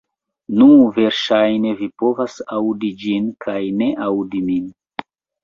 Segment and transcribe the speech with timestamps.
[0.59, 4.69] Nu, verŝajne vi povas aŭdi ĝin kaj ne aŭdi min.